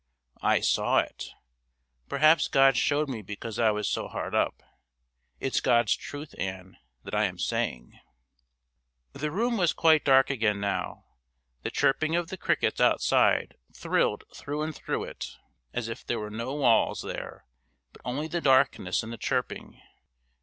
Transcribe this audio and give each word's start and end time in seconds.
"I 0.41 0.61
saw 0.61 0.97
it. 0.97 1.29
Perhaps 2.09 2.47
God 2.47 2.75
showed 2.75 3.07
me 3.07 3.21
because 3.21 3.59
I 3.59 3.69
was 3.69 3.87
so 3.87 4.07
hard 4.07 4.33
up. 4.33 4.63
It's 5.39 5.61
God's 5.61 5.95
truth, 5.95 6.33
Ann, 6.39 6.77
that 7.03 7.13
I 7.13 7.25
am 7.25 7.37
saying." 7.37 7.99
The 9.13 9.29
room 9.29 9.57
was 9.57 9.73
quite 9.73 10.03
dark 10.03 10.31
again 10.31 10.59
now; 10.59 11.05
the 11.61 11.69
chirping 11.69 12.15
of 12.15 12.29
the 12.29 12.37
crickets 12.37 12.81
outside 12.81 13.57
thrilled 13.75 14.23
through 14.33 14.63
and 14.63 14.73
through 14.75 15.03
it, 15.03 15.37
as 15.71 15.87
if 15.87 16.03
there 16.03 16.19
were 16.19 16.31
no 16.31 16.55
walls 16.55 17.03
there 17.03 17.45
but 17.93 18.01
only 18.03 18.27
the 18.27 18.41
darkness 18.41 19.03
and 19.03 19.13
the 19.13 19.19
chirping. 19.19 19.79